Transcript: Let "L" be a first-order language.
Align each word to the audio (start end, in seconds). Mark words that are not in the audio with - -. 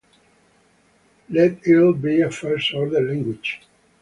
Let 1.29 1.59
"L" 1.67 1.93
be 1.93 2.21
a 2.21 2.31
first-order 2.31 3.01
language. 3.01 3.61